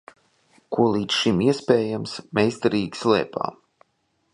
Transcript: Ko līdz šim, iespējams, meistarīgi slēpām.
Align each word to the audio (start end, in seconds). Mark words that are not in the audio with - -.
Ko 0.77 0.85
līdz 0.93 1.17
šim, 1.19 1.43
iespējams, 1.49 2.17
meistarīgi 2.41 3.05
slēpām. 3.05 3.63